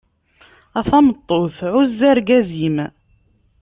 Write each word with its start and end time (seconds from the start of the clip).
A 0.79 0.81
tameṭṭut, 0.89 1.57
ɛuzz 1.75 1.99
argaz-im. 2.11 2.77